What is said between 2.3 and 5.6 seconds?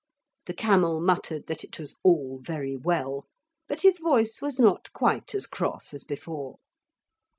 very well, but his voice was not quite as